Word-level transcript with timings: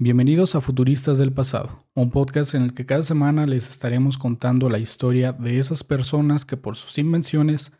Bienvenidos 0.00 0.54
a 0.54 0.60
Futuristas 0.60 1.18
del 1.18 1.32
Pasado, 1.32 1.84
un 1.92 2.12
podcast 2.12 2.54
en 2.54 2.62
el 2.62 2.72
que 2.72 2.86
cada 2.86 3.02
semana 3.02 3.46
les 3.46 3.68
estaremos 3.68 4.16
contando 4.16 4.70
la 4.70 4.78
historia 4.78 5.32
de 5.32 5.58
esas 5.58 5.82
personas 5.82 6.44
que 6.44 6.56
por 6.56 6.76
sus 6.76 6.98
invenciones, 6.98 7.72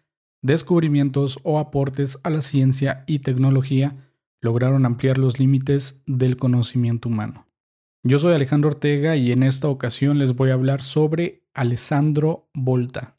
descubrimientos 0.43 1.39
o 1.45 1.61
aportes 1.61 2.19
a 2.25 2.31
la 2.31 2.41
ciencia 2.41 3.05
y 3.07 3.21
tecnología 3.21 3.95
lograron 4.41 4.85
ampliar 4.85 5.17
los 5.17 5.39
límites 5.39 6.03
del 6.09 6.37
conocimiento 6.37 7.09
humano. 7.09 7.47
Yo 8.03 8.19
soy 8.19 8.35
Alejandro 8.35 8.71
Ortega 8.71 9.15
y 9.15 9.31
en 9.31 9.45
esta 9.45 9.69
ocasión 9.69 10.19
les 10.19 10.35
voy 10.35 10.51
a 10.51 10.55
hablar 10.55 10.83
sobre 10.83 11.47
Alessandro 11.55 12.51
Volta. 12.53 13.17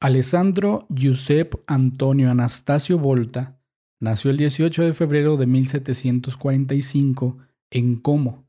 Alessandro 0.00 0.86
Giuseppe 0.88 1.58
Antonio 1.66 2.30
Anastasio 2.30 2.96
Volta 2.96 3.60
nació 3.98 4.30
el 4.30 4.36
18 4.36 4.84
de 4.84 4.94
febrero 4.94 5.36
de 5.36 5.48
1745 5.48 7.38
en 7.70 7.96
Como, 7.96 8.46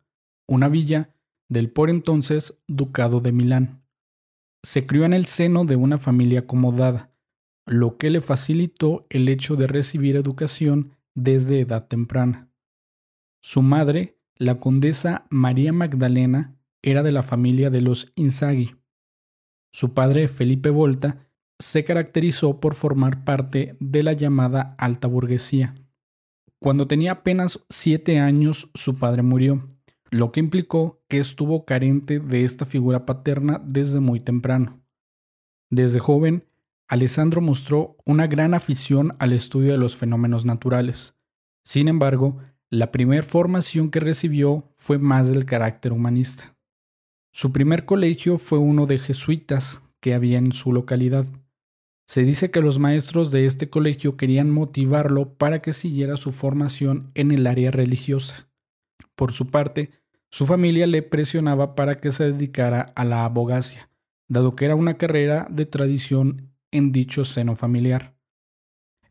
una 0.48 0.70
villa 0.70 1.14
del 1.50 1.70
por 1.70 1.90
entonces 1.90 2.62
Ducado 2.68 3.20
de 3.20 3.32
Milán. 3.32 3.84
Se 4.64 4.86
crió 4.86 5.06
en 5.06 5.14
el 5.14 5.26
seno 5.26 5.66
de 5.66 5.76
una 5.76 5.98
familia 5.98 6.40
acomodada, 6.40 7.12
lo 7.66 7.98
que 7.98 8.10
le 8.10 8.22
facilitó 8.22 9.06
el 9.10 9.30
hecho 9.30 9.56
de 9.56 9.68
recibir 9.68 10.16
educación 10.16 10.92
desde 11.16 11.62
edad 11.62 11.88
temprana. 11.88 12.50
Su 13.42 13.62
madre, 13.62 14.18
la 14.36 14.60
condesa 14.60 15.26
María 15.30 15.74
Magdalena, 15.74 16.56
era 16.82 17.04
de 17.04 17.12
la 17.12 17.24
familia 17.24 17.70
de 17.70 17.82
los 17.82 18.12
Inzaghi. 18.16 18.76
Su 19.72 19.94
padre, 19.94 20.28
Felipe 20.28 20.70
Volta, 20.70 21.28
se 21.60 21.84
caracterizó 21.84 22.60
por 22.60 22.76
formar 22.76 23.24
parte 23.24 23.76
de 23.80 24.04
la 24.04 24.14
llamada 24.14 24.76
alta 24.78 25.08
burguesía. 25.08 25.76
Cuando 26.60 26.88
tenía 26.88 27.12
apenas 27.12 27.66
siete 27.70 28.20
años, 28.20 28.70
su 28.74 28.98
padre 28.98 29.22
murió, 29.22 29.70
lo 30.10 30.32
que 30.32 30.40
implicó 30.40 31.04
que 31.08 31.20
estuvo 31.20 31.66
carente 31.66 32.20
de 32.20 32.44
esta 32.44 32.66
figura 32.66 33.06
paterna 33.06 33.62
desde 33.64 34.00
muy 34.00 34.20
temprano. 34.20 34.82
Desde 35.70 36.00
joven, 36.00 36.46
Alessandro 36.88 37.42
mostró 37.42 37.98
una 38.06 38.28
gran 38.28 38.54
afición 38.54 39.16
al 39.20 39.34
estudio 39.34 39.74
de 39.74 39.78
los 39.78 39.98
fenómenos 39.98 40.46
naturales. 40.46 41.16
Sin 41.64 41.90
embargo, 41.90 42.38
la 42.70 42.92
primera 42.92 43.24
formación 43.24 43.92
que 43.92 44.00
recibió 44.00 44.72
fue 44.78 44.98
más 44.98 45.28
del 45.28 45.46
carácter 45.46 45.92
humanista. 45.92 46.58
Su 47.32 47.52
primer 47.52 47.86
colegio 47.86 48.38
fue 48.38 48.58
uno 48.58 48.86
de 48.86 48.98
jesuitas 48.98 49.84
que 50.00 50.14
había 50.14 50.38
en 50.38 50.54
su 50.54 50.72
localidad. 50.72 51.26
Se 52.08 52.24
dice 52.24 52.52
que 52.52 52.62
los 52.62 52.80
maestros 52.80 53.32
de 53.32 53.46
este 53.46 53.70
colegio 53.70 54.16
querían 54.16 54.50
motivarlo 54.50 55.34
para 55.34 55.62
que 55.62 55.74
siguiera 55.74 56.16
su 56.16 56.32
formación 56.32 57.12
en 57.16 57.32
el 57.32 57.46
área 57.46 57.70
religiosa. 57.70 58.50
Por 59.16 59.34
su 59.34 59.48
parte, 59.48 59.92
su 60.32 60.46
familia 60.46 60.88
le 60.88 61.02
presionaba 61.02 61.76
para 61.76 61.96
que 61.96 62.12
se 62.12 62.32
dedicara 62.32 62.94
a 62.96 63.04
la 63.04 63.26
abogacía, 63.26 63.90
dado 64.30 64.56
que 64.56 64.66
era 64.66 64.76
una 64.76 64.98
carrera 64.98 65.48
de 65.50 65.66
tradición 65.66 66.54
en 66.72 66.94
dicho 66.94 67.26
seno 67.26 67.56
familiar. 67.56 68.16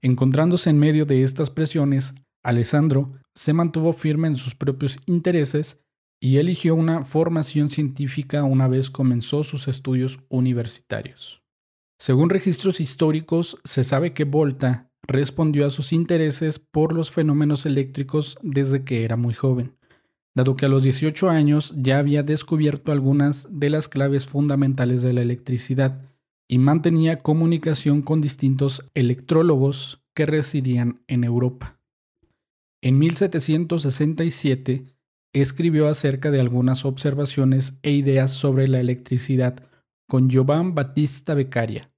Encontrándose 0.00 0.70
en 0.70 0.78
medio 0.78 1.04
de 1.04 1.22
estas 1.22 1.50
presiones, 1.50 2.14
Alessandro 2.42 3.12
se 3.34 3.52
mantuvo 3.52 3.92
firme 3.92 4.28
en 4.28 4.36
sus 4.36 4.54
propios 4.54 4.98
intereses 5.06 5.82
y 6.20 6.38
eligió 6.38 6.74
una 6.74 7.04
formación 7.04 7.68
científica 7.68 8.44
una 8.44 8.68
vez 8.68 8.88
comenzó 8.88 9.42
sus 9.42 9.68
estudios 9.68 10.20
universitarios. 10.28 11.45
Según 11.98 12.30
registros 12.30 12.80
históricos, 12.80 13.58
se 13.64 13.82
sabe 13.82 14.12
que 14.12 14.24
Volta 14.24 14.90
respondió 15.06 15.66
a 15.66 15.70
sus 15.70 15.92
intereses 15.92 16.58
por 16.58 16.94
los 16.94 17.10
fenómenos 17.10 17.64
eléctricos 17.64 18.36
desde 18.42 18.84
que 18.84 19.04
era 19.04 19.16
muy 19.16 19.32
joven, 19.34 19.76
dado 20.34 20.56
que 20.56 20.66
a 20.66 20.68
los 20.68 20.82
18 20.82 21.30
años 21.30 21.74
ya 21.76 21.98
había 21.98 22.22
descubierto 22.22 22.92
algunas 22.92 23.48
de 23.50 23.70
las 23.70 23.88
claves 23.88 24.26
fundamentales 24.26 25.02
de 25.02 25.14
la 25.14 25.22
electricidad 25.22 26.02
y 26.48 26.58
mantenía 26.58 27.18
comunicación 27.18 28.02
con 28.02 28.20
distintos 28.20 28.84
electrólogos 28.94 30.02
que 30.14 30.26
residían 30.26 31.00
en 31.08 31.24
Europa. 31.24 31.78
En 32.82 32.98
1767 32.98 34.84
escribió 35.32 35.88
acerca 35.88 36.30
de 36.30 36.40
algunas 36.40 36.84
observaciones 36.84 37.78
e 37.82 37.90
ideas 37.90 38.30
sobre 38.30 38.68
la 38.68 38.80
electricidad 38.80 39.56
con 40.06 40.30
Giovan 40.30 40.74
Battista 40.74 41.34
Beccaria, 41.34 41.92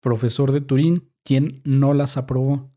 profesor 0.00 0.52
de 0.52 0.60
Turín, 0.60 1.10
quien 1.24 1.60
no 1.64 1.94
las 1.94 2.16
aprobó. 2.16 2.72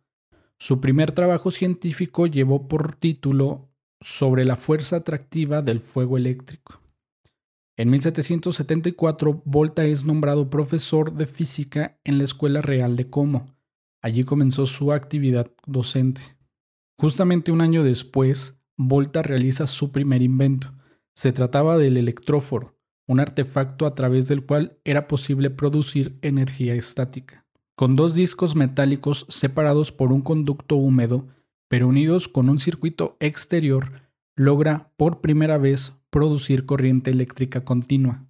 Su 0.59 0.81
primer 0.81 1.11
trabajo 1.11 1.51
científico 1.51 2.27
llevó 2.27 2.67
por 2.67 2.95
título 2.95 3.69
Sobre 4.01 4.45
la 4.45 4.55
fuerza 4.55 4.97
atractiva 4.97 5.61
del 5.61 5.79
fuego 5.79 6.17
eléctrico. 6.17 6.81
En 7.75 7.89
1774, 7.89 9.41
Volta 9.45 9.83
es 9.83 10.05
nombrado 10.05 10.49
profesor 10.49 11.13
de 11.13 11.25
física 11.25 12.00
en 12.03 12.17
la 12.17 12.25
Escuela 12.25 12.61
Real 12.61 12.95
de 12.95 13.09
Como. 13.09 13.45
Allí 14.01 14.23
comenzó 14.25 14.65
su 14.65 14.91
actividad 14.91 15.51
docente. 15.65 16.21
Justamente 17.00 17.51
un 17.51 17.61
año 17.61 17.83
después, 17.83 18.59
Volta 18.77 19.21
realiza 19.21 19.65
su 19.65 19.91
primer 19.91 20.21
invento. 20.21 20.73
Se 21.15 21.31
trataba 21.31 21.77
del 21.77 21.97
electróforo, 21.97 22.77
un 23.07 23.19
artefacto 23.19 23.85
a 23.85 23.95
través 23.95 24.27
del 24.27 24.45
cual 24.45 24.77
era 24.83 25.07
posible 25.07 25.49
producir 25.49 26.17
energía 26.21 26.75
estática. 26.75 27.45
Con 27.75 27.95
dos 27.95 28.15
discos 28.15 28.55
metálicos 28.55 29.25
separados 29.29 29.91
por 29.91 30.11
un 30.11 30.21
conducto 30.21 30.75
húmedo, 30.75 31.27
pero 31.67 31.87
unidos 31.87 32.27
con 32.27 32.49
un 32.49 32.59
circuito 32.59 33.17
exterior, 33.19 33.91
logra 34.35 34.91
por 34.97 35.21
primera 35.21 35.57
vez 35.57 35.93
producir 36.09 36.65
corriente 36.65 37.11
eléctrica 37.11 37.63
continua. 37.65 38.25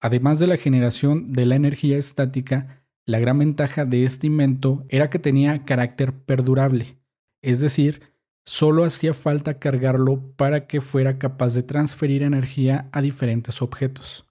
Además 0.00 0.38
de 0.38 0.48
la 0.48 0.56
generación 0.56 1.32
de 1.32 1.46
la 1.46 1.54
energía 1.54 1.96
estática, 1.96 2.84
la 3.06 3.18
gran 3.18 3.38
ventaja 3.38 3.84
de 3.84 4.04
este 4.04 4.26
invento 4.26 4.84
era 4.88 5.08
que 5.08 5.18
tenía 5.18 5.64
carácter 5.64 6.12
perdurable, 6.12 6.98
es 7.42 7.60
decir, 7.60 8.13
Solo 8.46 8.84
hacía 8.84 9.14
falta 9.14 9.58
cargarlo 9.58 10.22
para 10.36 10.66
que 10.66 10.80
fuera 10.80 11.18
capaz 11.18 11.54
de 11.54 11.62
transferir 11.62 12.22
energía 12.22 12.88
a 12.92 13.00
diferentes 13.00 13.62
objetos. 13.62 14.26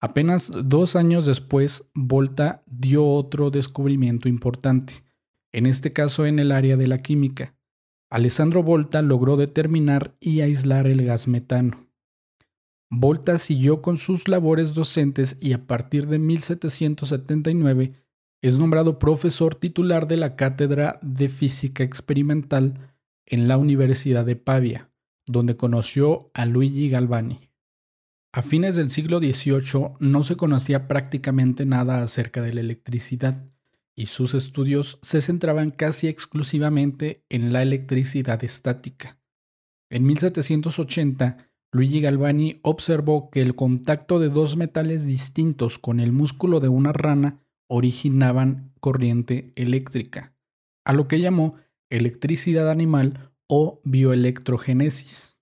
Apenas 0.00 0.50
dos 0.64 0.96
años 0.96 1.26
después, 1.26 1.90
Volta 1.94 2.62
dio 2.66 3.06
otro 3.06 3.50
descubrimiento 3.50 4.28
importante, 4.28 5.04
en 5.52 5.66
este 5.66 5.92
caso 5.92 6.26
en 6.26 6.38
el 6.38 6.50
área 6.50 6.76
de 6.76 6.88
la 6.88 6.98
química. 6.98 7.54
Alessandro 8.10 8.62
Volta 8.62 9.00
logró 9.00 9.36
determinar 9.36 10.16
y 10.18 10.40
aislar 10.40 10.86
el 10.86 11.04
gas 11.04 11.28
metano. 11.28 11.86
Volta 12.90 13.38
siguió 13.38 13.80
con 13.80 13.96
sus 13.96 14.28
labores 14.28 14.74
docentes 14.74 15.38
y 15.40 15.52
a 15.52 15.66
partir 15.66 16.08
de 16.08 16.18
1779 16.18 17.92
es 18.42 18.58
nombrado 18.58 18.98
profesor 18.98 19.54
titular 19.54 20.08
de 20.08 20.16
la 20.16 20.36
Cátedra 20.36 20.98
de 21.00 21.28
Física 21.28 21.84
Experimental 21.84 22.91
en 23.26 23.48
la 23.48 23.56
Universidad 23.58 24.24
de 24.24 24.36
Pavia, 24.36 24.90
donde 25.26 25.56
conoció 25.56 26.30
a 26.34 26.46
Luigi 26.46 26.88
Galvani. 26.88 27.38
A 28.32 28.42
fines 28.42 28.76
del 28.76 28.90
siglo 28.90 29.18
XVIII 29.18 29.96
no 30.00 30.22
se 30.22 30.36
conocía 30.36 30.88
prácticamente 30.88 31.66
nada 31.66 32.02
acerca 32.02 32.40
de 32.40 32.54
la 32.54 32.60
electricidad, 32.60 33.44
y 33.94 34.06
sus 34.06 34.34
estudios 34.34 34.98
se 35.02 35.20
centraban 35.20 35.70
casi 35.70 36.08
exclusivamente 36.08 37.24
en 37.28 37.52
la 37.52 37.62
electricidad 37.62 38.42
estática. 38.42 39.18
En 39.90 40.04
1780, 40.04 41.50
Luigi 41.72 42.00
Galvani 42.00 42.60
observó 42.62 43.30
que 43.30 43.42
el 43.42 43.54
contacto 43.54 44.18
de 44.18 44.28
dos 44.28 44.56
metales 44.56 45.06
distintos 45.06 45.78
con 45.78 46.00
el 46.00 46.12
músculo 46.12 46.60
de 46.60 46.68
una 46.68 46.92
rana 46.92 47.42
originaban 47.68 48.72
corriente 48.80 49.52
eléctrica, 49.56 50.34
a 50.84 50.92
lo 50.92 51.08
que 51.08 51.20
llamó 51.20 51.56
electricidad 51.92 52.70
animal 52.70 53.32
o 53.46 53.82
bioelectrogénesis. 53.84 55.36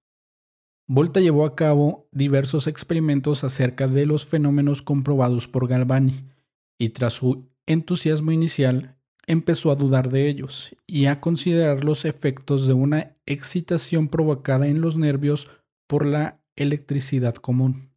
Volta 0.89 1.21
llevó 1.21 1.47
a 1.47 1.55
cabo 1.55 2.09
diversos 2.11 2.67
experimentos 2.67 3.45
acerca 3.45 3.87
de 3.87 4.05
los 4.05 4.27
fenómenos 4.27 4.83
comprobados 4.83 5.47
por 5.47 5.69
Galvani, 5.69 6.25
y 6.77 6.89
tras 6.89 7.15
su 7.15 7.49
entusiasmo 7.67 8.33
inicial 8.33 8.99
empezó 9.29 9.71
a 9.71 9.77
dudar 9.77 10.11
de 10.11 10.29
ellos 10.29 10.75
y 10.89 11.05
a 11.05 11.21
considerar 11.21 11.85
los 11.85 12.05
efectos 12.05 12.67
de 12.67 12.73
una 12.73 13.17
excitación 13.27 14.09
provocada 14.09 14.67
en 14.67 14.81
los 14.81 14.97
nervios 14.97 15.49
por 15.87 16.05
la 16.05 16.43
electricidad 16.57 17.35
común. 17.35 17.93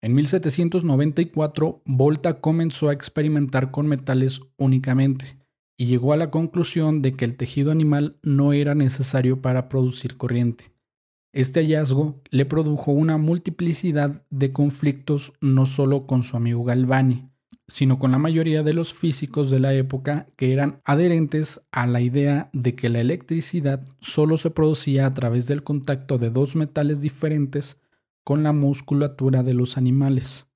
En 0.00 0.14
1794, 0.14 1.82
Volta 1.84 2.40
comenzó 2.40 2.88
a 2.88 2.94
experimentar 2.94 3.70
con 3.70 3.86
metales 3.86 4.40
únicamente, 4.56 5.41
y 5.76 5.86
llegó 5.86 6.12
a 6.12 6.16
la 6.16 6.30
conclusión 6.30 7.02
de 7.02 7.14
que 7.14 7.24
el 7.24 7.36
tejido 7.36 7.70
animal 7.72 8.18
no 8.22 8.52
era 8.52 8.74
necesario 8.74 9.40
para 9.40 9.68
producir 9.68 10.16
corriente. 10.16 10.72
Este 11.32 11.60
hallazgo 11.60 12.20
le 12.30 12.44
produjo 12.44 12.92
una 12.92 13.16
multiplicidad 13.16 14.24
de 14.28 14.52
conflictos 14.52 15.32
no 15.40 15.64
solo 15.64 16.06
con 16.06 16.22
su 16.22 16.36
amigo 16.36 16.62
Galvani, 16.62 17.30
sino 17.68 17.98
con 17.98 18.12
la 18.12 18.18
mayoría 18.18 18.62
de 18.62 18.74
los 18.74 18.92
físicos 18.92 19.48
de 19.48 19.58
la 19.58 19.72
época 19.72 20.26
que 20.36 20.52
eran 20.52 20.82
adherentes 20.84 21.66
a 21.72 21.86
la 21.86 22.02
idea 22.02 22.50
de 22.52 22.74
que 22.74 22.90
la 22.90 23.00
electricidad 23.00 23.82
solo 23.98 24.36
se 24.36 24.50
producía 24.50 25.06
a 25.06 25.14
través 25.14 25.46
del 25.46 25.62
contacto 25.62 26.18
de 26.18 26.28
dos 26.28 26.54
metales 26.54 27.00
diferentes 27.00 27.80
con 28.24 28.42
la 28.42 28.52
musculatura 28.52 29.42
de 29.42 29.54
los 29.54 29.78
animales. 29.78 30.48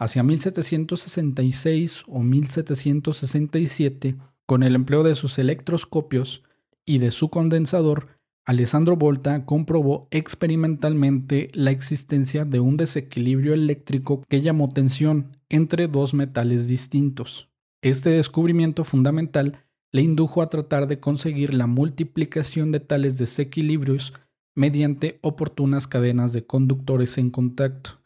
Hacia 0.00 0.22
1766 0.22 2.04
o 2.06 2.22
1767, 2.22 4.16
con 4.48 4.62
el 4.62 4.74
empleo 4.74 5.02
de 5.02 5.14
sus 5.14 5.38
electroscopios 5.38 6.42
y 6.86 7.00
de 7.00 7.10
su 7.10 7.28
condensador, 7.28 8.18
Alessandro 8.46 8.96
Volta 8.96 9.44
comprobó 9.44 10.08
experimentalmente 10.10 11.48
la 11.52 11.70
existencia 11.70 12.46
de 12.46 12.58
un 12.58 12.74
desequilibrio 12.74 13.52
eléctrico 13.52 14.22
que 14.26 14.40
llamó 14.40 14.70
tensión 14.70 15.36
entre 15.50 15.86
dos 15.86 16.14
metales 16.14 16.66
distintos. 16.66 17.50
Este 17.82 18.08
descubrimiento 18.08 18.84
fundamental 18.84 19.66
le 19.92 20.00
indujo 20.00 20.40
a 20.40 20.48
tratar 20.48 20.86
de 20.86 20.98
conseguir 20.98 21.52
la 21.52 21.66
multiplicación 21.66 22.70
de 22.70 22.80
tales 22.80 23.18
desequilibrios 23.18 24.14
mediante 24.54 25.18
oportunas 25.20 25.86
cadenas 25.86 26.32
de 26.32 26.46
conductores 26.46 27.18
en 27.18 27.28
contacto. 27.28 28.00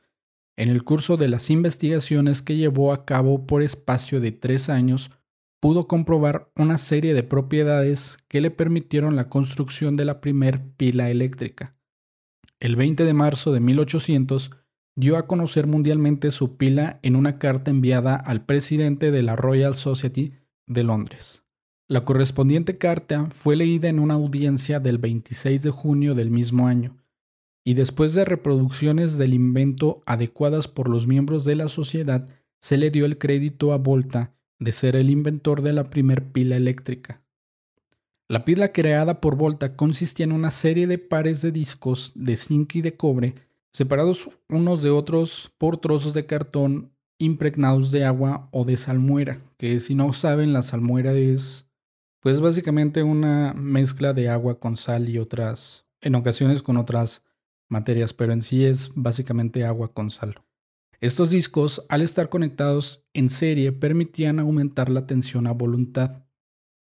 En 0.56 0.70
el 0.70 0.82
curso 0.82 1.16
de 1.16 1.28
las 1.28 1.50
investigaciones 1.50 2.42
que 2.42 2.56
llevó 2.56 2.92
a 2.92 3.04
cabo 3.04 3.46
por 3.46 3.62
espacio 3.62 4.18
de 4.18 4.32
tres 4.32 4.68
años, 4.68 5.12
pudo 5.62 5.86
comprobar 5.86 6.50
una 6.56 6.76
serie 6.76 7.14
de 7.14 7.22
propiedades 7.22 8.18
que 8.26 8.40
le 8.40 8.50
permitieron 8.50 9.14
la 9.14 9.28
construcción 9.28 9.94
de 9.94 10.04
la 10.04 10.20
primer 10.20 10.60
pila 10.72 11.08
eléctrica. 11.08 11.76
El 12.58 12.74
20 12.74 13.04
de 13.04 13.14
marzo 13.14 13.52
de 13.52 13.60
1800 13.60 14.50
dio 14.96 15.16
a 15.16 15.28
conocer 15.28 15.68
mundialmente 15.68 16.32
su 16.32 16.56
pila 16.56 16.98
en 17.04 17.14
una 17.14 17.38
carta 17.38 17.70
enviada 17.70 18.16
al 18.16 18.44
presidente 18.44 19.12
de 19.12 19.22
la 19.22 19.36
Royal 19.36 19.76
Society 19.76 20.32
de 20.66 20.82
Londres. 20.82 21.44
La 21.88 22.00
correspondiente 22.00 22.76
carta 22.76 23.28
fue 23.30 23.54
leída 23.54 23.88
en 23.88 24.00
una 24.00 24.14
audiencia 24.14 24.80
del 24.80 24.98
26 24.98 25.62
de 25.62 25.70
junio 25.70 26.16
del 26.16 26.32
mismo 26.32 26.66
año, 26.66 26.96
y 27.64 27.74
después 27.74 28.14
de 28.14 28.24
reproducciones 28.24 29.16
del 29.16 29.32
invento 29.32 30.02
adecuadas 30.06 30.66
por 30.66 30.88
los 30.88 31.06
miembros 31.06 31.44
de 31.44 31.54
la 31.54 31.68
sociedad, 31.68 32.26
se 32.60 32.78
le 32.78 32.90
dio 32.90 33.04
el 33.04 33.16
crédito 33.16 33.72
a 33.72 33.78
Volta 33.78 34.34
de 34.62 34.72
ser 34.72 34.96
el 34.96 35.10
inventor 35.10 35.62
de 35.62 35.72
la 35.72 35.90
primer 35.90 36.24
pila 36.24 36.56
eléctrica. 36.56 37.20
La 38.28 38.44
pila 38.44 38.72
creada 38.72 39.20
por 39.20 39.36
Volta 39.36 39.76
consistía 39.76 40.24
en 40.24 40.32
una 40.32 40.50
serie 40.50 40.86
de 40.86 40.98
pares 40.98 41.42
de 41.42 41.52
discos 41.52 42.12
de 42.14 42.36
zinc 42.36 42.76
y 42.76 42.82
de 42.82 42.96
cobre 42.96 43.34
separados 43.70 44.28
unos 44.48 44.82
de 44.82 44.90
otros 44.90 45.50
por 45.58 45.78
trozos 45.78 46.14
de 46.14 46.26
cartón 46.26 46.92
impregnados 47.18 47.90
de 47.90 48.04
agua 48.04 48.48
o 48.52 48.64
de 48.64 48.76
salmuera, 48.76 49.38
que 49.56 49.80
si 49.80 49.94
no 49.94 50.12
saben 50.12 50.52
la 50.52 50.62
salmuera 50.62 51.12
es 51.12 51.68
pues 52.20 52.40
básicamente 52.40 53.02
una 53.02 53.52
mezcla 53.54 54.12
de 54.12 54.28
agua 54.28 54.60
con 54.60 54.76
sal 54.76 55.08
y 55.08 55.18
otras, 55.18 55.86
en 56.00 56.14
ocasiones 56.14 56.62
con 56.62 56.76
otras 56.76 57.24
materias, 57.68 58.12
pero 58.12 58.32
en 58.32 58.42
sí 58.42 58.64
es 58.64 58.92
básicamente 58.94 59.64
agua 59.64 59.92
con 59.92 60.10
sal. 60.10 60.36
Estos 61.02 61.30
discos, 61.30 61.84
al 61.88 62.00
estar 62.00 62.28
conectados 62.28 63.04
en 63.12 63.28
serie, 63.28 63.72
permitían 63.72 64.38
aumentar 64.38 64.88
la 64.88 65.04
tensión 65.04 65.48
a 65.48 65.52
voluntad. 65.52 66.26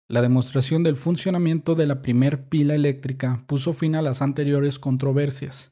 La 0.07 0.21
demostración 0.21 0.83
del 0.83 0.95
funcionamiento 0.95 1.73
de 1.73 1.87
la 1.87 2.03
primer 2.03 2.47
pila 2.47 2.75
eléctrica 2.75 3.43
puso 3.47 3.73
fin 3.73 3.95
a 3.95 4.03
las 4.03 4.21
anteriores 4.21 4.77
controversias 4.77 5.71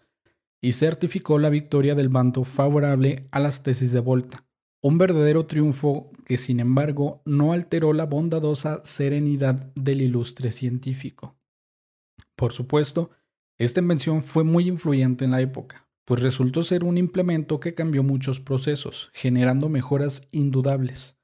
y 0.61 0.71
certificó 0.71 1.37
la 1.37 1.51
victoria 1.51 1.93
del 1.93 2.09
bando 2.09 2.43
favorable 2.43 3.27
a 3.29 3.39
las 3.39 3.61
tesis 3.61 3.91
de 3.91 3.99
Volta. 3.99 4.47
Un 4.81 4.97
verdadero 4.97 5.45
triunfo 5.45 6.09
que 6.25 6.37
sin 6.37 6.59
embargo 6.59 7.21
no 7.25 7.53
alteró 7.53 7.93
la 7.93 8.07
bondadosa 8.07 8.81
serenidad 8.83 9.71
del 9.75 10.01
ilustre 10.01 10.51
científico. 10.51 11.37
Por 12.35 12.53
supuesto, 12.53 13.11
esta 13.59 13.79
invención 13.79 14.23
fue 14.23 14.43
muy 14.43 14.67
influyente 14.67 15.23
en 15.23 15.31
la 15.31 15.41
época 15.41 15.88
pues 16.09 16.23
resultó 16.23 16.63
ser 16.63 16.83
un 16.83 16.97
implemento 16.97 17.59
que 17.59 17.75
cambió 17.75 18.01
muchos 18.01 18.39
procesos, 18.39 19.11
generando 19.13 19.69
mejoras 19.69 20.27
indudables. 20.31 21.19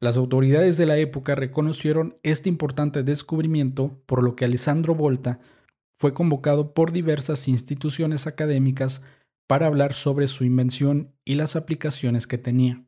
Las 0.00 0.16
autoridades 0.16 0.76
de 0.76 0.84
la 0.84 0.96
época 0.98 1.36
reconocieron 1.36 2.18
este 2.24 2.48
importante 2.48 3.04
descubrimiento, 3.04 4.02
por 4.04 4.24
lo 4.24 4.34
que 4.34 4.44
Alessandro 4.44 4.96
Volta 4.96 5.38
fue 5.96 6.12
convocado 6.12 6.74
por 6.74 6.90
diversas 6.90 7.46
instituciones 7.46 8.26
académicas 8.26 9.04
para 9.46 9.68
hablar 9.68 9.92
sobre 9.92 10.26
su 10.26 10.42
invención 10.42 11.14
y 11.24 11.36
las 11.36 11.54
aplicaciones 11.54 12.26
que 12.26 12.36
tenía. 12.36 12.84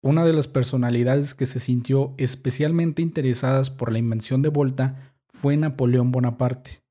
Una 0.00 0.24
de 0.24 0.32
las 0.32 0.48
personalidades 0.48 1.34
que 1.34 1.44
se 1.44 1.60
sintió 1.60 2.14
especialmente 2.16 3.02
interesadas 3.02 3.68
por 3.68 3.92
la 3.92 3.98
invención 3.98 4.40
de 4.40 4.48
Volta 4.48 5.18
fue 5.28 5.54
Napoleón 5.58 6.12
Bonaparte. 6.12 6.81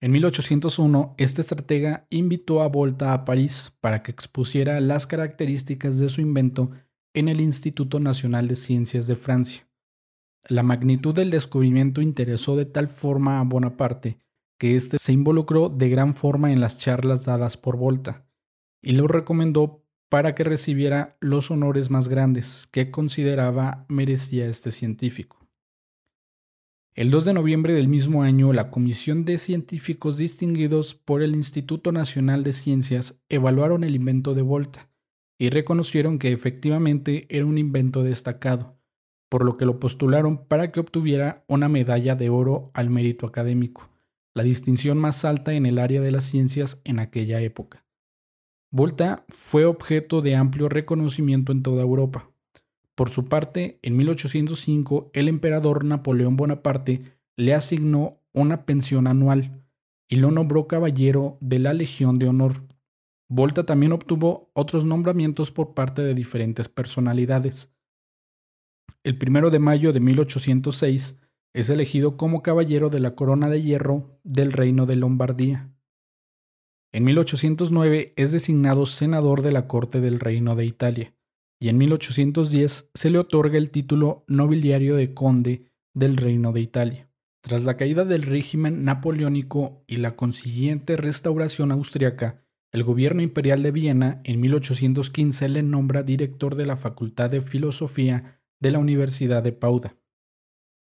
En 0.00 0.12
1801, 0.12 1.16
este 1.18 1.40
estratega 1.40 2.06
invitó 2.08 2.62
a 2.62 2.68
Volta 2.68 3.12
a 3.12 3.24
París 3.24 3.72
para 3.80 4.02
que 4.02 4.12
expusiera 4.12 4.80
las 4.80 5.08
características 5.08 5.98
de 5.98 6.08
su 6.08 6.20
invento 6.20 6.70
en 7.14 7.28
el 7.28 7.40
Instituto 7.40 7.98
Nacional 7.98 8.46
de 8.46 8.54
Ciencias 8.54 9.08
de 9.08 9.16
Francia. 9.16 9.68
La 10.48 10.62
magnitud 10.62 11.14
del 11.14 11.30
descubrimiento 11.30 12.00
interesó 12.00 12.54
de 12.54 12.64
tal 12.64 12.86
forma 12.86 13.40
a 13.40 13.44
Bonaparte 13.44 14.18
que 14.56 14.76
éste 14.76 14.98
se 14.98 15.12
involucró 15.12 15.68
de 15.68 15.88
gran 15.88 16.14
forma 16.14 16.52
en 16.52 16.60
las 16.60 16.78
charlas 16.78 17.24
dadas 17.24 17.56
por 17.56 17.76
Volta 17.76 18.24
y 18.82 18.92
lo 18.92 19.08
recomendó 19.08 19.84
para 20.08 20.34
que 20.34 20.44
recibiera 20.44 21.16
los 21.20 21.50
honores 21.50 21.90
más 21.90 22.08
grandes 22.08 22.68
que 22.70 22.90
consideraba 22.90 23.84
merecía 23.88 24.46
este 24.46 24.70
científico. 24.70 25.37
El 26.98 27.12
2 27.12 27.26
de 27.26 27.32
noviembre 27.32 27.74
del 27.74 27.86
mismo 27.86 28.24
año, 28.24 28.52
la 28.52 28.72
Comisión 28.72 29.24
de 29.24 29.38
Científicos 29.38 30.18
distinguidos 30.18 30.96
por 30.96 31.22
el 31.22 31.36
Instituto 31.36 31.92
Nacional 31.92 32.42
de 32.42 32.52
Ciencias 32.52 33.22
evaluaron 33.28 33.84
el 33.84 33.94
invento 33.94 34.34
de 34.34 34.42
Volta 34.42 34.90
y 35.38 35.50
reconocieron 35.50 36.18
que 36.18 36.32
efectivamente 36.32 37.28
era 37.28 37.46
un 37.46 37.56
invento 37.56 38.02
destacado, 38.02 38.80
por 39.28 39.44
lo 39.44 39.56
que 39.56 39.64
lo 39.64 39.78
postularon 39.78 40.44
para 40.48 40.72
que 40.72 40.80
obtuviera 40.80 41.44
una 41.46 41.68
medalla 41.68 42.16
de 42.16 42.30
oro 42.30 42.72
al 42.74 42.90
mérito 42.90 43.26
académico, 43.26 43.88
la 44.34 44.42
distinción 44.42 44.98
más 44.98 45.24
alta 45.24 45.52
en 45.52 45.66
el 45.66 45.78
área 45.78 46.00
de 46.00 46.10
las 46.10 46.24
ciencias 46.24 46.82
en 46.82 46.98
aquella 46.98 47.40
época. 47.40 47.86
Volta 48.72 49.24
fue 49.28 49.66
objeto 49.66 50.20
de 50.20 50.34
amplio 50.34 50.68
reconocimiento 50.68 51.52
en 51.52 51.62
toda 51.62 51.82
Europa, 51.82 52.32
por 52.98 53.10
su 53.10 53.28
parte, 53.28 53.78
en 53.82 53.96
1805 53.96 55.12
el 55.12 55.28
emperador 55.28 55.84
Napoleón 55.84 56.36
Bonaparte 56.36 57.02
le 57.36 57.54
asignó 57.54 58.18
una 58.34 58.66
pensión 58.66 59.06
anual 59.06 59.62
y 60.08 60.16
lo 60.16 60.32
nombró 60.32 60.66
caballero 60.66 61.38
de 61.40 61.60
la 61.60 61.74
Legión 61.74 62.18
de 62.18 62.26
Honor. 62.26 62.64
Volta 63.28 63.64
también 63.64 63.92
obtuvo 63.92 64.50
otros 64.52 64.84
nombramientos 64.84 65.52
por 65.52 65.74
parte 65.74 66.02
de 66.02 66.12
diferentes 66.12 66.68
personalidades. 66.68 67.72
El 69.04 69.16
primero 69.16 69.50
de 69.50 69.60
mayo 69.60 69.92
de 69.92 70.00
1806 70.00 71.20
es 71.54 71.70
elegido 71.70 72.16
como 72.16 72.42
caballero 72.42 72.90
de 72.90 72.98
la 72.98 73.14
Corona 73.14 73.48
de 73.48 73.62
Hierro 73.62 74.18
del 74.24 74.50
Reino 74.50 74.86
de 74.86 74.96
Lombardía. 74.96 75.72
En 76.92 77.04
1809 77.04 78.14
es 78.16 78.32
designado 78.32 78.86
senador 78.86 79.42
de 79.42 79.52
la 79.52 79.68
Corte 79.68 80.00
del 80.00 80.18
Reino 80.18 80.56
de 80.56 80.64
Italia 80.64 81.14
y 81.60 81.68
en 81.68 81.78
1810 81.78 82.90
se 82.94 83.10
le 83.10 83.18
otorga 83.18 83.58
el 83.58 83.70
título 83.70 84.24
nobiliario 84.28 84.96
de 84.96 85.14
conde 85.14 85.72
del 85.94 86.16
Reino 86.16 86.52
de 86.52 86.60
Italia. 86.60 87.10
Tras 87.40 87.64
la 87.64 87.76
caída 87.76 88.04
del 88.04 88.22
régimen 88.22 88.84
napoleónico 88.84 89.84
y 89.86 89.96
la 89.96 90.16
consiguiente 90.16 90.96
restauración 90.96 91.72
austriaca, 91.72 92.44
el 92.72 92.82
gobierno 92.82 93.22
imperial 93.22 93.62
de 93.62 93.70
Viena 93.70 94.20
en 94.24 94.40
1815 94.40 95.48
le 95.48 95.62
nombra 95.62 96.02
director 96.02 96.54
de 96.54 96.66
la 96.66 96.76
Facultad 96.76 97.30
de 97.30 97.40
Filosofía 97.40 98.42
de 98.60 98.70
la 98.70 98.78
Universidad 98.78 99.42
de 99.42 99.52
Pauda. 99.52 99.96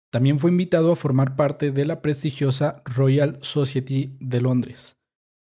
También 0.10 0.40
fue 0.40 0.50
invitado 0.50 0.92
a 0.92 0.96
formar 0.96 1.36
parte 1.36 1.72
de 1.72 1.86
la 1.86 2.02
prestigiosa 2.02 2.82
Royal 2.86 3.38
Society 3.42 4.18
de 4.20 4.42
Londres. 4.42 4.97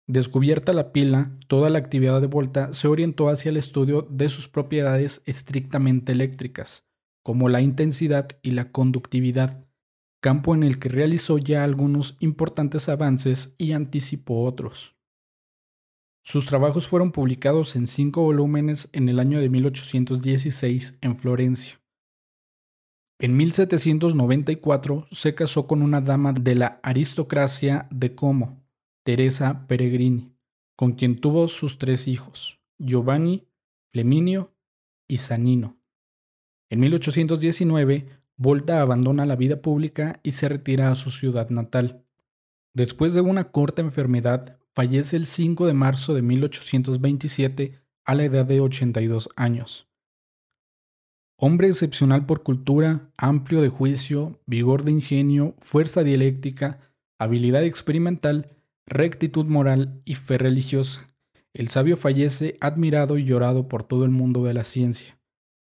Descubierta 0.10 0.72
la 0.72 0.94
pila, 0.94 1.38
toda 1.48 1.70
la 1.70 1.80
actividad 1.80 2.22
de 2.22 2.28
Volta 2.28 2.72
se 2.72 2.88
orientó 2.88 3.28
hacia 3.28 3.50
el 3.50 3.58
estudio 3.58 4.08
de 4.10 4.30
sus 4.30 4.48
propiedades 4.48 5.22
estrictamente 5.26 6.14
eléctricas, 6.14 6.86
como 7.24 7.50
la 7.50 7.60
intensidad 7.60 8.30
y 8.42 8.52
la 8.52 8.72
conductividad, 8.72 9.68
campo 10.22 10.56
en 10.56 10.64
el 10.64 10.80
que 10.80 10.88
realizó 10.88 11.38
ya 11.38 11.66
algunos 11.66 12.16
importantes 12.22 12.88
avances 12.88 13.54
y 13.58 13.74
anticipó 13.74 14.46
otros. 14.46 14.96
Sus 16.24 16.46
trabajos 16.46 16.88
fueron 16.88 17.12
publicados 17.12 17.76
en 17.76 17.86
cinco 17.86 18.22
volúmenes 18.22 18.88
en 18.94 19.10
el 19.10 19.20
año 19.20 19.42
de 19.42 19.50
1816 19.50 21.00
en 21.02 21.18
Florencia. 21.18 21.82
En 23.20 23.36
1794 23.36 25.06
se 25.12 25.36
casó 25.36 25.68
con 25.68 25.82
una 25.82 26.00
dama 26.00 26.32
de 26.32 26.56
la 26.56 26.80
aristocracia 26.82 27.88
de 27.92 28.16
Como, 28.16 28.67
Teresa 29.08 29.66
Peregrini, 29.68 30.36
con 30.76 30.92
quien 30.92 31.16
tuvo 31.16 31.48
sus 31.48 31.78
tres 31.78 32.10
hijos, 32.10 32.60
Giovanni, 32.78 33.48
Fleminio 33.94 34.54
y 35.08 35.20
Sanino. 35.20 35.80
En 36.70 36.82
1819, 36.82 38.06
Volta 38.36 38.82
abandona 38.82 39.26
la 39.26 39.38
vida 39.38 39.62
pública 39.62 40.20
y 40.24 40.32
se 40.32 40.50
retira 40.50 40.92
a 40.92 40.96
su 40.96 41.10
ciudad 41.10 41.50
natal. 41.52 42.06
Después 42.74 43.14
de 43.14 43.22
una 43.22 43.50
corta 43.50 43.82
enfermedad, 43.82 44.60
fallece 44.76 45.16
el 45.16 45.26
5 45.26 45.68
de 45.68 45.74
marzo 45.74 46.14
de 46.14 46.22
1827 46.24 47.80
a 48.04 48.14
la 48.14 48.26
edad 48.26 48.46
de 48.46 48.60
82 48.60 49.30
años. 49.38 49.88
Hombre 51.38 51.70
excepcional 51.70 52.26
por 52.26 52.44
cultura, 52.44 53.14
amplio 53.16 53.62
de 53.62 53.70
juicio, 53.70 54.42
vigor 54.46 54.84
de 54.84 54.92
ingenio, 54.92 55.56
fuerza 55.60 56.04
dialéctica, 56.04 56.82
habilidad 57.18 57.64
experimental, 57.64 58.57
rectitud 58.88 59.46
moral 59.46 60.02
y 60.06 60.16
fe 60.16 60.38
religiosa, 60.38 61.14
el 61.54 61.68
sabio 61.68 61.98
fallece 61.98 62.58
admirado 62.62 63.18
y 63.18 63.26
llorado 63.26 63.68
por 63.68 63.84
todo 63.84 64.06
el 64.06 64.12
mundo 64.12 64.44
de 64.44 64.54
la 64.54 64.64
ciencia, 64.64 65.20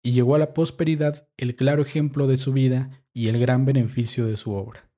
y 0.04 0.12
llegó 0.12 0.34
a 0.34 0.38
la 0.38 0.52
prosperidad 0.52 1.28
el 1.36 1.54
claro 1.54 1.82
ejemplo 1.82 2.26
de 2.26 2.36
su 2.36 2.52
vida 2.52 2.90
y 3.14 3.28
el 3.28 3.38
gran 3.38 3.64
beneficio 3.64 4.26
de 4.26 4.36
su 4.36 4.52
obra. 4.52 4.90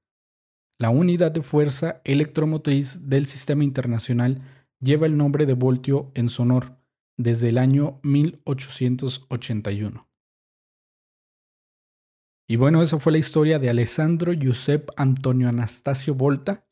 La 0.78 0.90
unidad 0.90 1.30
de 1.30 1.42
fuerza 1.42 2.00
electromotriz 2.04 3.08
del 3.08 3.26
sistema 3.26 3.62
internacional 3.62 4.42
lleva 4.80 5.06
el 5.06 5.16
nombre 5.16 5.46
de 5.46 5.54
voltio 5.54 6.10
en 6.14 6.28
su 6.28 6.42
honor 6.42 6.78
desde 7.16 7.50
el 7.50 7.58
año 7.58 8.00
1881. 8.02 10.08
Y 12.46 12.56
bueno, 12.56 12.82
esa 12.82 12.98
fue 12.98 13.12
la 13.12 13.18
historia 13.18 13.58
de 13.58 13.70
Alessandro 13.70 14.32
Giuseppe 14.32 14.92
Antonio 14.96 15.48
Anastasio 15.48 16.14
Volta, 16.14 16.63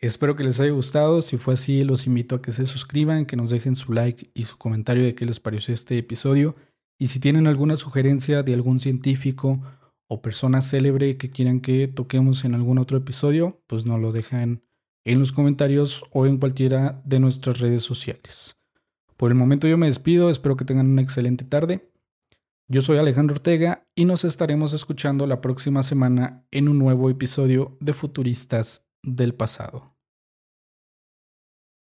Espero 0.00 0.34
que 0.34 0.44
les 0.44 0.58
haya 0.60 0.72
gustado. 0.72 1.20
Si 1.20 1.36
fue 1.36 1.54
así, 1.54 1.84
los 1.84 2.06
invito 2.06 2.36
a 2.36 2.42
que 2.42 2.52
se 2.52 2.64
suscriban, 2.64 3.26
que 3.26 3.36
nos 3.36 3.50
dejen 3.50 3.76
su 3.76 3.92
like 3.92 4.30
y 4.32 4.44
su 4.44 4.56
comentario 4.56 5.04
de 5.04 5.14
qué 5.14 5.26
les 5.26 5.40
pareció 5.40 5.74
este 5.74 5.98
episodio. 5.98 6.56
Y 6.98 7.08
si 7.08 7.20
tienen 7.20 7.46
alguna 7.46 7.76
sugerencia 7.76 8.42
de 8.42 8.54
algún 8.54 8.80
científico 8.80 9.60
o 10.08 10.22
persona 10.22 10.62
célebre 10.62 11.16
que 11.18 11.30
quieran 11.30 11.60
que 11.60 11.86
toquemos 11.86 12.44
en 12.44 12.54
algún 12.54 12.78
otro 12.78 12.96
episodio, 12.96 13.62
pues 13.66 13.84
nos 13.84 14.00
lo 14.00 14.10
dejan 14.10 14.62
en 15.04 15.18
los 15.18 15.32
comentarios 15.32 16.04
o 16.12 16.26
en 16.26 16.38
cualquiera 16.38 17.02
de 17.04 17.20
nuestras 17.20 17.60
redes 17.60 17.82
sociales. 17.82 18.56
Por 19.16 19.30
el 19.30 19.36
momento 19.36 19.68
yo 19.68 19.76
me 19.76 19.86
despido, 19.86 20.30
espero 20.30 20.56
que 20.56 20.64
tengan 20.64 20.88
una 20.88 21.02
excelente 21.02 21.44
tarde. 21.44 21.90
Yo 22.68 22.80
soy 22.82 22.98
Alejandro 22.98 23.34
Ortega 23.34 23.86
y 23.94 24.04
nos 24.06 24.24
estaremos 24.24 24.72
escuchando 24.72 25.26
la 25.26 25.40
próxima 25.40 25.82
semana 25.82 26.46
en 26.50 26.68
un 26.68 26.78
nuevo 26.78 27.10
episodio 27.10 27.76
de 27.80 27.92
Futuristas 27.92 28.86
del 29.02 29.34
Pasado. 29.34 29.89